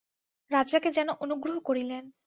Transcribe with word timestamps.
রাজাকে 0.51 0.89
যেন 0.91 1.09
অনুগ্রহ 1.19 1.59
করিলেন। 1.59 2.11